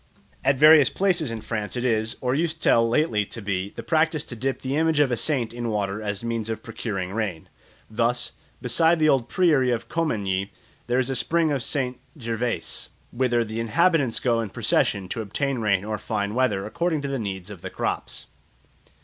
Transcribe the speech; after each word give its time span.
At 0.43 0.57
various 0.57 0.89
places 0.89 1.29
in 1.29 1.41
France 1.41 1.75
it 1.77 1.85
is, 1.85 2.17
or 2.21 2.33
used 2.33 2.59
till 2.59 2.89
lately 2.89 3.23
to 3.27 3.39
be, 3.39 3.69
the 3.75 3.83
practice 3.83 4.25
to 4.25 4.35
dip 4.35 4.61
the 4.61 4.75
image 4.75 4.99
of 4.99 5.11
a 5.11 5.15
saint 5.15 5.53
in 5.53 5.69
water 5.69 6.01
as 6.01 6.23
a 6.23 6.25
means 6.25 6.49
of 6.49 6.63
procuring 6.63 7.11
rain. 7.13 7.49
Thus, 7.87 8.31
beside 8.63 8.97
the 8.97 9.07
old 9.09 9.29
priory 9.29 9.69
of 9.69 9.89
Commagny, 9.89 10.49
there 10.87 10.97
is 10.97 11.11
a 11.11 11.15
spring 11.15 11.51
of 11.51 11.61
St. 11.61 11.99
Gervais, 12.19 12.87
whither 13.11 13.43
the 13.43 13.59
inhabitants 13.59 14.19
go 14.19 14.41
in 14.41 14.49
procession 14.49 15.07
to 15.09 15.21
obtain 15.21 15.59
rain 15.59 15.85
or 15.85 15.99
fine 15.99 16.33
weather 16.33 16.65
according 16.65 17.03
to 17.03 17.07
the 17.07 17.19
needs 17.19 17.51
of 17.51 17.61
the 17.61 17.69
crops. 17.69 18.25